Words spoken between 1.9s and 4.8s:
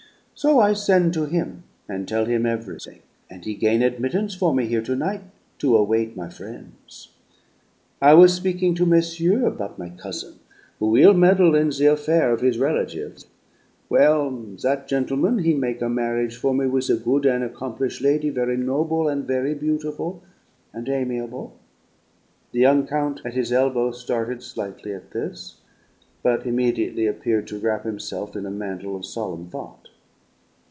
tell him ev'rything, and he gain admittance for me